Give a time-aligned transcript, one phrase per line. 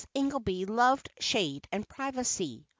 [0.15, 2.65] Ingelby loved shade and privacy.